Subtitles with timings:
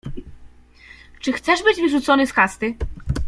[1.21, 2.75] —Czy chcesz być wyrzucony z kasty?